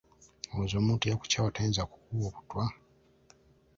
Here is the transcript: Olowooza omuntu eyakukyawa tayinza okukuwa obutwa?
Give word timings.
Olowooza 0.49 0.75
omuntu 0.81 1.03
eyakukyawa 1.05 1.49
tayinza 1.55 1.81
okukuwa 1.85 2.23
obutwa? 2.29 2.63